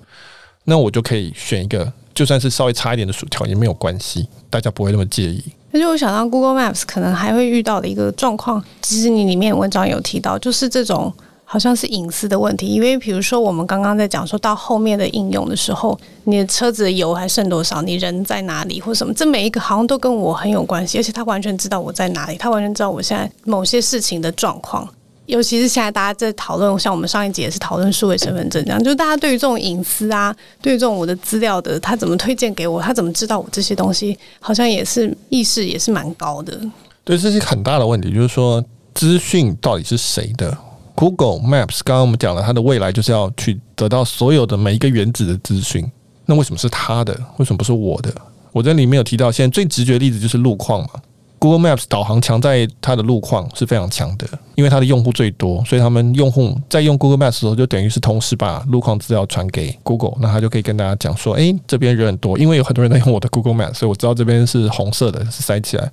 [0.65, 5.41] 那我就可以选一个，就算是稍微差一点的薯条也没有关系，大家不会那么介意。
[5.71, 11.13] 那就我想到 Google Maps 可能还会遇到的一个状况，其实你里面文章有提到，就是这种。
[11.51, 24.87] 好像是隐私的问题，因为比如说我们刚刚在讲说到后面的应用的时候，你的车子的油还剩多少，你人在哪里或什么，这每一个好像都跟我很有关系，而且他完全知道我在哪里，他完全知道我现在某些事情的状况。
[25.25, 36.59] 尤其是现在大家在讨论，像我们上一集也是讨论数位身份证这样，就是大家对于这种隐私啊，对于这种我的资料的，他怎么推荐给我，他怎么知道我这些东西，好像也是意识也是蛮高的。
[37.03, 40.55] 对，这是很大的问题，就是说资讯到底是谁的
[40.99, 45.89] ？Google Maps，刚刚我们讲了，它的未来就是要去得到所有的每一个原子的资讯。
[46.25, 47.17] 那为什么是它的？
[47.37, 48.13] 为什么不是我的？
[48.51, 50.89] 我在里面有提到，现在最直觉的例子就是路况嘛。
[51.39, 65.89] Google Maps 导航强在它的路况是非常强的，因为它的用户最多，所以他们用户在用 Google Maps 的时候，就等于是同时把路况资料传给 Google，那他就可以跟大家讲说，诶，这边人很多，因为有很多人在用我的 Google Maps，所以我知道这边是红色的，是塞起来。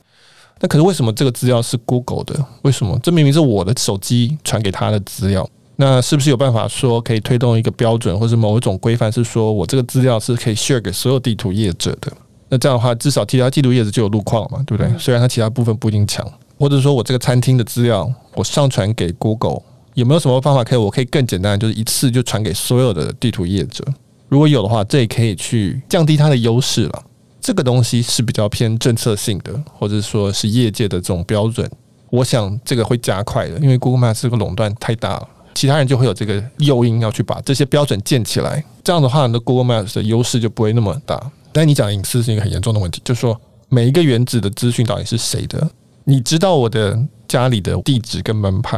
[0.61, 2.47] 那可是为什么这个资料是 Google 的？
[2.62, 5.49] 为什么这明明是我的手机传给他的资料？
[5.77, 12.11] 那是不是有办法说可以推动一个标准，或是某一种规范，是说我这个资料是可以 share 给所有地图业者的？
[12.49, 14.90] 那这样的话，至少其他地图业者就有路况了嘛，对不对？
[14.99, 16.27] 虽然它其他部分不一定强，
[16.59, 19.61] 或者说我这个餐厅的资料我上传给 Google，
[19.92, 23.85] 有没有什么方法可以我可以更简单，就是一次就传给所有的地图业者？
[24.29, 27.03] 如果有的话，这也可以去降低它的优势了。
[27.47, 31.71] 这个东西是比较偏政策性的，或者说是业界的这种标准。
[32.11, 38.65] 我想这个会加快的，因为 Google Maps 这个垄断太大了，其他人就会有这个诱因要去把这些标准建起来。
[38.83, 41.31] 这样的话，那 Google Maps 的优势就不会那么大。
[41.53, 45.71] 但你讲隐私是一个很严重的问题，就是说每一个原子的资讯到底是谁的？
[46.03, 48.77] 你知道我的家里的地址跟门牌，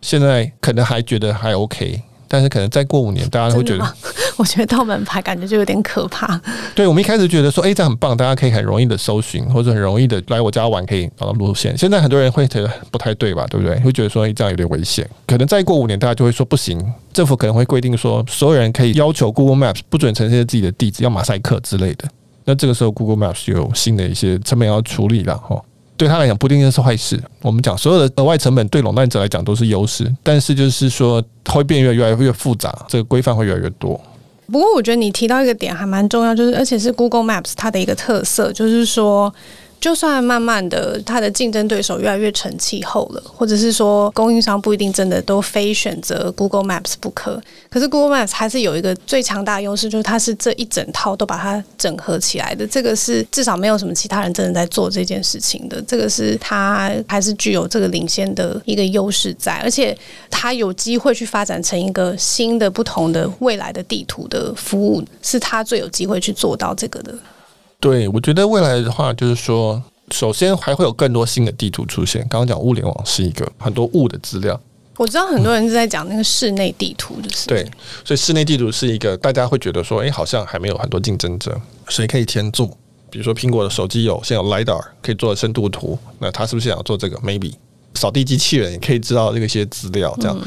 [0.00, 2.02] 现在可能还觉得还 OK。
[2.32, 3.94] 但是可能再过五年，大家会觉得，
[4.40, 6.40] 我觉得到门牌感觉就有点可怕。
[6.74, 11.76] 对，我们一开始觉得说，哎，这样很棒，大家可以很容易的搜寻，或者很容易的来我家玩，可以找到路线。
[11.76, 13.46] 现在很多人会觉得不太对吧？
[13.50, 13.78] 对不对？
[13.80, 15.06] 会觉得说，哎，这样有点危险。
[15.26, 22.08] 可能再过五年，大家就会说不行，政府可能会规定说，所有人可以要求 Google Maps 不准呈现自己的地址，要马赛克之类的。
[22.46, 25.62] 那这个时候 Google Maps 有新的一些成本要处理了，哈。
[25.98, 27.22] 对他来讲不一定是坏事。
[27.42, 34.00] 我们讲所有的额外成本对垄断者来讲都是优势，但是就是说会变越越来越复杂，这个规范会越来越多。
[34.50, 39.32] 不过我觉得你提到一个点还蛮重要，就是而且是 Google Maps 它的一个特色，就是说。
[39.80, 47.40] 就算慢慢的，它的竞争对手越来越成气候了，或者是说供应商不一定真的都非选择 Google Maps 不可，
[47.70, 52.66] 可是 Google Maps 还是有一个最强大优势，就是它是这一整套都把它整合起来的。
[52.66, 55.80] 这个是至少没有什么其他人真的在做这件事情的。
[55.88, 59.96] 这个是它还是具有这个领先的一个优势在，而且
[60.28, 67.14] 它有机会去发展成一个新的、不同的未来的地图的服务，是它最有机会去做到这个的。
[67.80, 72.20] 对，我觉得未来的话，就是说，首先还会有更多新的地图出现。
[72.28, 74.60] 刚刚讲物联网是一个很多物的资料，
[74.98, 77.64] 我知道很多人是在讲那个室内地图，就是、嗯、对，
[78.04, 82.66] 所以室内地图是一个大家会觉得说，哎，好像还没有很多竞争者，谁可以先做？
[83.08, 87.54] 比如说苹果的手机有，现在有 LiDAR 可以做深度图，那他是不是想要做这个？Maybe。
[87.94, 90.38] 扫地机器人也可以知道这个些资料，这样，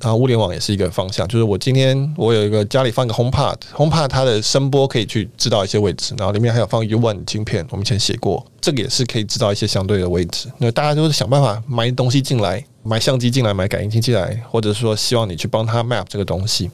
[0.00, 1.26] 然后物联网也是一个方向。
[1.28, 10.48] 就是我今天我有一个家里放一个 HomePod，HomePod 它的声波可以去知道一些位置，然后里面还有放 U1 晶片，我们以前写过，这个也是可以知道一些相对的位置。
[10.58, 16.70] 那大家就是想办法买东西进来，买相机进来，买感应器进来，或者说希望你去帮他 map 这个东西。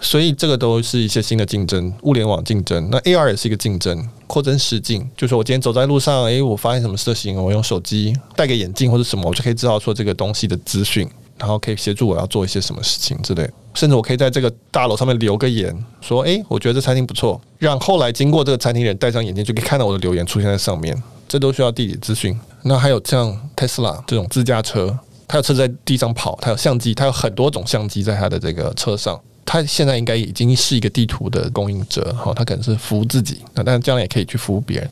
[0.00, 2.88] 所以这个都是一些新的竞争，物联网竞争。
[2.90, 13.48] 那 AR 也是一个竞争，扩增实境，就是我今天走在路上，诶，我发现什么事情，我用手机戴个眼镜或者什么，我就可以知道说这个东西的资讯，然后可以协助我要做一些什么事情之类。
[13.72, 21.00] 甚至我可以在这个大楼上面留个言，说，诶，我觉得这餐厅不错，让后来经过这个餐厅人戴上眼镜就可以看到我的留言出现在上面。
[21.26, 22.38] 这都需要地理资讯。
[22.62, 29.18] 那还有像 Tesla 这种自驾车，它有车在地上跑，它有相机，它有很多种相机在它的这个车上。
[29.44, 34.90] 它现在应该已经是一个地图的供应者，哈，它可能是服务自己，那但将来也可以去服务别人，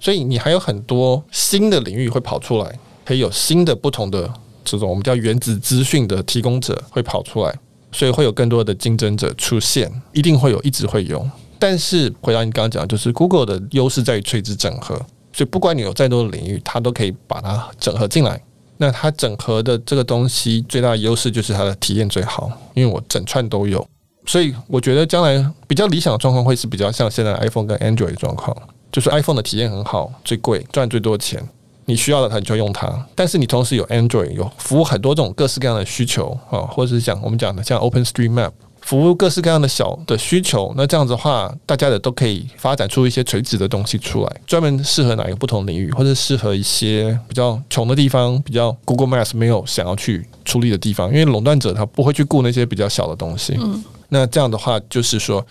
[0.00, 4.32] 所以你还有很多新的领域会跑出来，可以有新的不同的
[4.64, 7.54] 这种我们叫原子资讯的提供者会跑出来，
[7.92, 11.28] 所以会有更多的竞争者出现，一定会有，一直会有。
[11.58, 14.96] 但是回到你刚刚讲，就是 Google 的优势在于垂直整合，
[15.32, 18.40] 所以不管你有再多的领域，它都可以把它整合进来。
[18.78, 23.86] 那它整合的这个东西最大的优势就是它的体验最好，因为我整串都有。
[24.24, 28.56] 所以我觉得将来比较理想的状况会是比较像现在 iPhone 跟 Android 状况，
[28.90, 31.42] 就是 iPhone 的体验很好，最贵赚最多钱，
[31.86, 33.06] 你需要的它你就用它。
[33.14, 40.72] 但是你同时有 Android 有服务很多种各式各样的需求啊，或者是讲我们讲的像 OpenStreetMap 服务各式各样的小的需求。
[40.76, 53.56] 那这样子的话，大家的都可以发展出一些垂直的东西出来，专门适合哪一个不同领域，或者适合一些比较穷的地方，比较 Google Maps 没有想要去处理的地方，因为垄断者他不会去顾那些比较小的东西。
[53.60, 53.82] 嗯。
[54.12, 55.44] 那这样的话，就是说，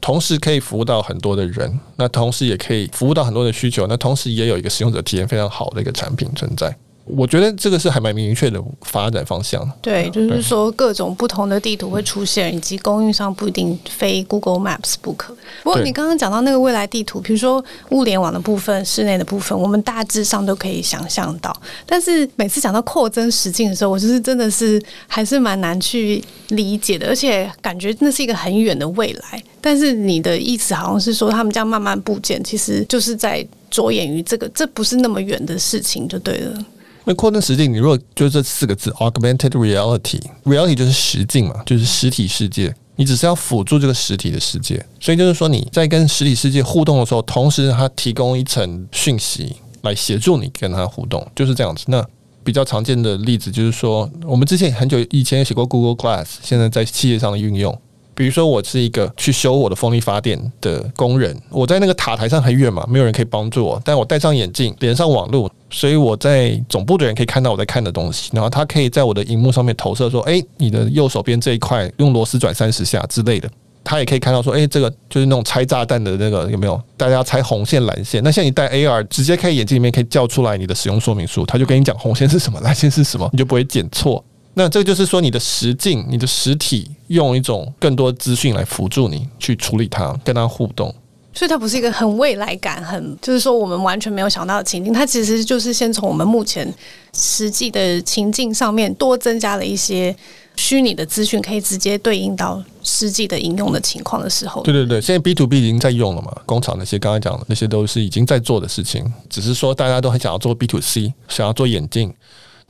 [0.00, 6.76] 同时可以服务到很多的人，那同时也可以服务到很多的需求，那同时也有一个使用者体验非常好的一个产品存在。
[7.04, 9.68] 我觉得这个是还蛮明确的发展方向。
[9.82, 15.34] 对，就是说各种不同的地图会出现，以及供应商不一定非 Google Maps 不可。
[15.64, 21.54] 不过你刚刚讲到那个未来地图，比如说物联网的部分、室内的部分，我们大致上都可以想象到。
[21.84, 29.42] 但是每次讲到扩增实境的时候，我就是真的是还是蛮难去理解的，而且感觉那是一个很远的未来。
[29.60, 36.64] 但是你的意思好像是说，他们这样慢慢部件，其实就是在着眼于这个，这不是那么远的事情，就对了。
[37.10, 42.72] 那扩增实境，你如果就这四个字，augmented reality，reality 就是实境嘛，就是实体世界。
[42.94, 51.82] 你只是要辅助这个实体的世界，所以就是说你在跟实体世界互动的时候，同时它提供一层讯息来协助你跟它互动，就是这样子。
[51.88, 52.06] 那
[52.44, 57.76] 比较常见的例子就是说，我们之前很久以前也写过 Google Glass，现在在企业上的运用。
[58.20, 73.48] 比如说，我是一个去修我的风力发电的工人，我在那个塔台上很远嘛，没有人可以帮助我，但我戴上眼镜，连上网络，所以我在总部的人可以看到我在看的东西，然后他可以在我的荧幕上面投射说：“诶，你的右手边这一块用螺丝转三十下之类的。”
[73.82, 76.78] 他也可以看到说：“诶，这个就是那种拆炸弹的那个有没有？
[76.98, 78.22] 大家拆红线、蓝线。
[78.22, 84.22] 那像你戴 AR，直接可以眼镜里面可以叫出来你的使用说明书，他就跟你讲红线是什么，蓝线是什么，你就不会剪错。”
[84.54, 90.94] 那这个就是说，你的实境、你的实体，用一种更多资讯来辅助你去处理它，跟它互动。
[91.32, 94.92] 所以它不是一个很未来感，很就是说我们完全没有想到的情境。
[94.92, 96.68] 它其实就是先从我们目前
[97.14, 100.14] 实际的情境上面多增加了一些
[100.56, 104.60] 虚拟的资讯，可以直接对应到实际的应用的情况的时候。
[104.62, 112.12] 对对对，现在 B to B 已经在用了嘛，工厂那些刚才讲的那些都是已经在做的事情，只是说大家都很想要做 B to C，想要做眼镜。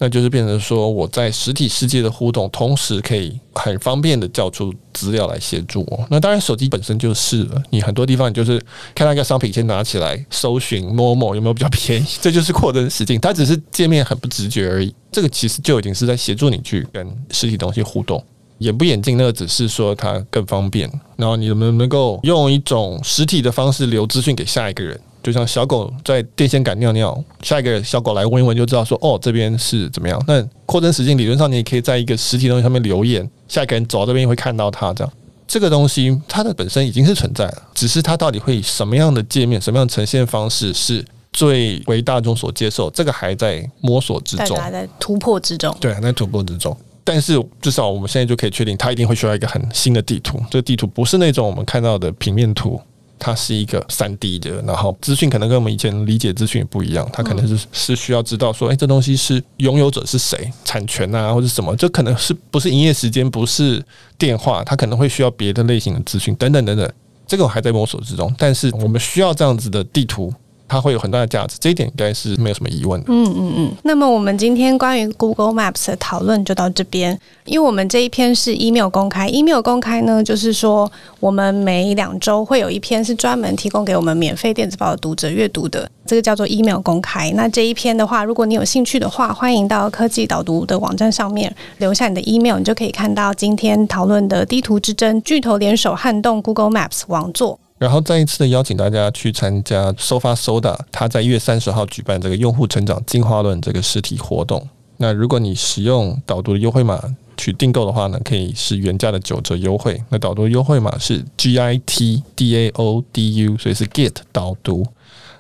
[0.03, 6.07] 那就是变成说，我在实体世界的互动，同时可以很方便的叫出资料来协助我。
[6.09, 7.63] 那当然，手机本身就是了。
[7.69, 8.59] 你很多地方，你就是
[8.95, 13.21] 看到一个商品，先拿起来搜寻摸摸有没有比较便宜，这就是扩增实境。
[13.21, 14.95] 它只是界面很不直觉而已。
[15.13, 18.25] 这个其实就已经是在协助你去跟实体东西互动。
[18.61, 20.91] 眼不眼镜，那个只是说它更方便。
[21.17, 24.99] 然后你能不能够用一种实体的方式留资讯给下一个人？
[25.31, 30.23] 就像小狗在电线杆尿尿，下一个小狗来闻一闻就知道说哦，这边是怎么样。
[30.27, 35.13] 那扩增实境理论上你也可以在一个实体东西上面留言，下一个人走到这边会看到它这样。
[35.47, 45.77] 这个东西它的本身已经是存在了，只是它到底会以什么样的界面、什么样的呈现方式是最为大众所接受，这个还在摸索之中，还在突破之中。
[45.81, 46.77] 对，还在突破之中。
[47.03, 50.41] 但是至少我们现在就可以确定，它一定会需要一个很新的地图。
[50.51, 52.81] 这个地图不是那种我们看到的平面图，
[53.21, 57.09] 它是一个三 D 的，然后资讯可能跟我们以前理解资讯也不一样。
[57.13, 63.81] 它可能是是需要知道说，哎，这东西是拥有者是谁，产权啊，或者什么，这可能是不是营业时间，不是
[64.19, 66.91] 电话，它可能会需要别的类型的资讯，等等等等。
[67.27, 70.33] 这个我还在摸索之中，但是我们需要这样子的地图。
[70.71, 73.07] 它会有很大的价值，这一点应该是没有什么疑问的。
[73.09, 73.73] 嗯嗯嗯。
[73.83, 87.33] 那么我们今天关于 Google Maps 的讨论就到这边，因为我们这一篇是 email 公开，email 公开呢，就是说我们每两周会有一篇是专门提供给我们免费电子报的读者阅读的，这个叫做 email 公开。
[87.35, 97.59] 那这一篇的话，如果你有兴趣的话，欢迎到科技导读的网站上面留下你的 email，你就可以看到今天讨论的地图之争，巨头联手撼动 Google Maps 网座。
[97.81, 104.69] 然后再一次的邀请大家去参加 Sofa Soda，他在一月三十号举办这个用户成长进化论这个实体活动。
[104.99, 107.03] 那如果你使用导读的优惠码
[107.39, 109.99] 去订购的话呢，可以是原价的九折优惠。
[110.11, 114.87] 那导读优惠码是 G I T D A O D U，所以是 Git 导读。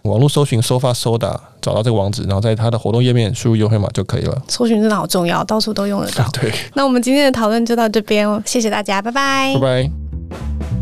[0.04, 4.42] 网络搜寻 Sofa Soda，找到这个网址，然后在它的活动页面输入优惠码就可以了。
[4.48, 6.26] 搜寻真的好重要，到处都用得到。
[6.40, 6.50] 对。
[6.72, 9.52] 那我们今天的讨论就到这边，谢谢大家，拜拜。
[9.56, 10.79] 拜拜。